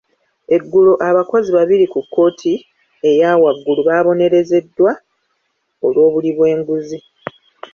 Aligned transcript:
Eggulo 0.55 0.93
abakozi 1.09 1.49
babiri 1.57 1.85
ku 1.93 1.99
kkooti 2.05 2.53
eya 3.09 3.31
waggulu 3.41 3.81
baabonerezeddwa 3.87 4.91
olw'obuli 5.85 6.31
bw'enguzi. 6.37 6.99